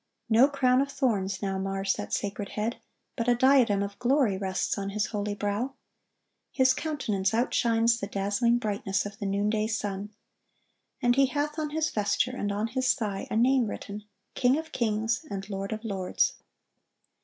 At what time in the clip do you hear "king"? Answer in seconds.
14.33-14.57